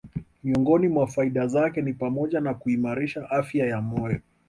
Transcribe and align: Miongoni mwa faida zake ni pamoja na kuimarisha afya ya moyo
Miongoni 0.43 0.87
mwa 0.87 1.07
faida 1.07 1.47
zake 1.47 1.81
ni 1.81 1.93
pamoja 1.93 2.39
na 2.39 2.53
kuimarisha 2.53 3.29
afya 3.29 3.65
ya 3.65 3.81
moyo 3.81 4.19